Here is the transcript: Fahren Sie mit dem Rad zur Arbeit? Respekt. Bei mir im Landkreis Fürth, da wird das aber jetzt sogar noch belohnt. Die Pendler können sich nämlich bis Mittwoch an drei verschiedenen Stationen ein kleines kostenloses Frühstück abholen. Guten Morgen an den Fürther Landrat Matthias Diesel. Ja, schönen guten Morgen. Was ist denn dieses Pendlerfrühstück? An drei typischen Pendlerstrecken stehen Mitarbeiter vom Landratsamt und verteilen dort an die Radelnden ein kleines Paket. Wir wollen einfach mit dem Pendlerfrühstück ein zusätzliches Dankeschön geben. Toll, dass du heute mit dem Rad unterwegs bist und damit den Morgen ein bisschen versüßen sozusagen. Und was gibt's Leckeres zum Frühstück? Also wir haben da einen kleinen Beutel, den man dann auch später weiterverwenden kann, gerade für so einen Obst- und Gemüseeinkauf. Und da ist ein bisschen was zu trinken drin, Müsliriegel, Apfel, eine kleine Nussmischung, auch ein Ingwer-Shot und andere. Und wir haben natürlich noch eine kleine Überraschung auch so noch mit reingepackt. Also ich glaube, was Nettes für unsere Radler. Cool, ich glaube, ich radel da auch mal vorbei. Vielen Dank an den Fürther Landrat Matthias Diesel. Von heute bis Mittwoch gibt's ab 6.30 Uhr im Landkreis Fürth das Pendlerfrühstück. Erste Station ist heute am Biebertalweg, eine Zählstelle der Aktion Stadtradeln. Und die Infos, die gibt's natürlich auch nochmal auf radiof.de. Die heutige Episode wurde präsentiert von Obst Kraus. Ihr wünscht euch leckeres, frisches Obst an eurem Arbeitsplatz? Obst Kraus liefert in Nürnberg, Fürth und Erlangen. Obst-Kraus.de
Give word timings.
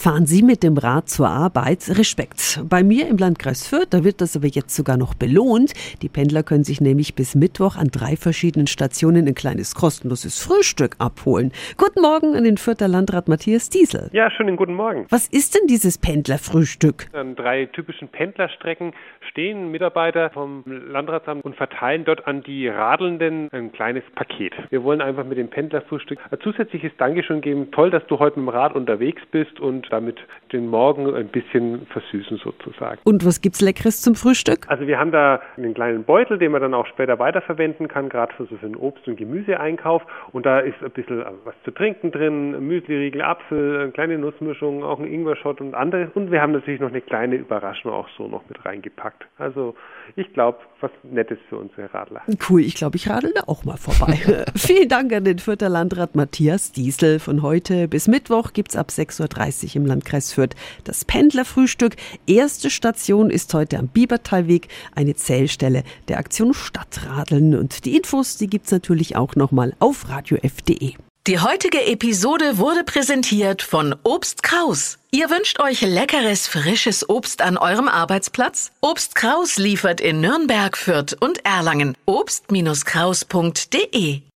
Fahren 0.00 0.24
Sie 0.24 0.42
mit 0.42 0.62
dem 0.62 0.78
Rad 0.78 1.10
zur 1.10 1.28
Arbeit? 1.28 1.86
Respekt. 1.90 2.62
Bei 2.66 2.82
mir 2.82 3.06
im 3.06 3.18
Landkreis 3.18 3.68
Fürth, 3.68 3.88
da 3.90 4.02
wird 4.02 4.22
das 4.22 4.34
aber 4.34 4.46
jetzt 4.46 4.74
sogar 4.74 4.96
noch 4.96 5.12
belohnt. 5.12 5.74
Die 6.00 6.08
Pendler 6.08 6.42
können 6.42 6.64
sich 6.64 6.80
nämlich 6.80 7.14
bis 7.14 7.34
Mittwoch 7.34 7.76
an 7.76 7.88
drei 7.88 8.16
verschiedenen 8.16 8.66
Stationen 8.66 9.28
ein 9.28 9.34
kleines 9.34 9.74
kostenloses 9.74 10.42
Frühstück 10.42 10.96
abholen. 10.98 11.52
Guten 11.76 12.00
Morgen 12.00 12.34
an 12.34 12.44
den 12.44 12.56
Fürther 12.56 12.88
Landrat 12.88 13.28
Matthias 13.28 13.68
Diesel. 13.68 14.08
Ja, 14.14 14.30
schönen 14.30 14.56
guten 14.56 14.72
Morgen. 14.72 15.04
Was 15.10 15.28
ist 15.28 15.54
denn 15.54 15.66
dieses 15.66 15.98
Pendlerfrühstück? 15.98 17.08
An 17.12 17.36
drei 17.36 17.66
typischen 17.66 18.08
Pendlerstrecken 18.08 18.94
stehen 19.28 19.70
Mitarbeiter 19.70 20.30
vom 20.30 20.64
Landratsamt 20.64 21.44
und 21.44 21.56
verteilen 21.56 22.06
dort 22.06 22.26
an 22.26 22.42
die 22.42 22.68
Radelnden 22.68 23.50
ein 23.52 23.70
kleines 23.72 24.04
Paket. 24.14 24.54
Wir 24.70 24.82
wollen 24.82 25.02
einfach 25.02 25.26
mit 25.26 25.36
dem 25.36 25.50
Pendlerfrühstück 25.50 26.18
ein 26.30 26.40
zusätzliches 26.40 26.92
Dankeschön 26.96 27.42
geben. 27.42 27.70
Toll, 27.70 27.90
dass 27.90 28.06
du 28.06 28.18
heute 28.18 28.40
mit 28.40 28.48
dem 28.48 28.54
Rad 28.54 28.74
unterwegs 28.74 29.20
bist 29.30 29.60
und 29.60 29.89
damit 29.90 30.18
den 30.52 30.68
Morgen 30.68 31.14
ein 31.14 31.28
bisschen 31.28 31.86
versüßen 31.86 32.38
sozusagen. 32.38 33.00
Und 33.04 33.24
was 33.24 33.40
gibt's 33.40 33.60
Leckeres 33.60 34.02
zum 34.02 34.14
Frühstück? 34.14 34.66
Also 34.68 34.86
wir 34.86 34.98
haben 34.98 35.12
da 35.12 35.40
einen 35.56 35.74
kleinen 35.74 36.04
Beutel, 36.04 36.38
den 36.38 36.52
man 36.52 36.60
dann 36.60 36.74
auch 36.74 36.86
später 36.86 37.18
weiterverwenden 37.18 37.88
kann, 37.88 38.08
gerade 38.08 38.32
für 38.34 38.46
so 38.46 38.56
einen 38.62 38.76
Obst- 38.76 39.06
und 39.06 39.16
Gemüseeinkauf. 39.16 40.02
Und 40.32 40.46
da 40.46 40.60
ist 40.60 40.82
ein 40.82 40.90
bisschen 40.90 41.24
was 41.44 41.54
zu 41.64 41.70
trinken 41.70 42.12
drin, 42.12 42.66
Müsliriegel, 42.66 43.22
Apfel, 43.22 43.80
eine 43.82 43.92
kleine 43.92 44.18
Nussmischung, 44.18 44.82
auch 44.82 44.98
ein 44.98 45.06
Ingwer-Shot 45.06 45.60
und 45.60 45.74
andere. 45.74 46.10
Und 46.14 46.30
wir 46.30 46.40
haben 46.40 46.52
natürlich 46.52 46.80
noch 46.80 46.90
eine 46.90 47.00
kleine 47.00 47.36
Überraschung 47.36 47.92
auch 47.92 48.08
so 48.16 48.26
noch 48.26 48.42
mit 48.48 48.64
reingepackt. 48.64 49.26
Also 49.38 49.74
ich 50.16 50.32
glaube, 50.32 50.58
was 50.80 50.90
Nettes 51.02 51.38
für 51.48 51.56
unsere 51.56 51.92
Radler. 51.92 52.22
Cool, 52.48 52.62
ich 52.62 52.74
glaube, 52.74 52.96
ich 52.96 53.08
radel 53.08 53.32
da 53.34 53.42
auch 53.46 53.64
mal 53.64 53.76
vorbei. 53.76 54.14
Vielen 54.56 54.88
Dank 54.88 55.12
an 55.12 55.24
den 55.24 55.38
Fürther 55.38 55.68
Landrat 55.68 56.14
Matthias 56.14 56.72
Diesel. 56.72 57.18
Von 57.18 57.42
heute 57.42 57.88
bis 57.88 58.08
Mittwoch 58.08 58.52
gibt's 58.52 58.76
ab 58.76 58.88
6.30 58.88 59.76
Uhr 59.76 59.79
im 59.80 59.86
Landkreis 59.86 60.32
Fürth 60.32 60.54
das 60.84 61.04
Pendlerfrühstück. 61.04 61.96
Erste 62.26 62.70
Station 62.70 63.30
ist 63.30 63.52
heute 63.54 63.78
am 63.78 63.88
Biebertalweg, 63.88 64.68
eine 64.94 65.16
Zählstelle 65.16 65.82
der 66.08 66.18
Aktion 66.18 66.54
Stadtradeln. 66.54 67.56
Und 67.56 67.84
die 67.84 67.96
Infos, 67.96 68.36
die 68.36 68.48
gibt's 68.48 68.70
natürlich 68.70 69.16
auch 69.16 69.34
nochmal 69.36 69.74
auf 69.78 70.08
radiof.de. 70.08 70.94
Die 71.26 71.38
heutige 71.38 71.86
Episode 71.86 72.56
wurde 72.56 72.82
präsentiert 72.82 73.60
von 73.60 73.94
Obst 74.04 74.42
Kraus. 74.42 74.96
Ihr 75.10 75.28
wünscht 75.28 75.60
euch 75.60 75.82
leckeres, 75.82 76.48
frisches 76.48 77.10
Obst 77.10 77.42
an 77.42 77.58
eurem 77.58 77.88
Arbeitsplatz? 77.88 78.72
Obst 78.80 79.14
Kraus 79.14 79.58
liefert 79.58 80.00
in 80.00 80.22
Nürnberg, 80.22 80.78
Fürth 80.78 81.14
und 81.20 81.44
Erlangen. 81.44 81.94
Obst-Kraus.de 82.06 84.22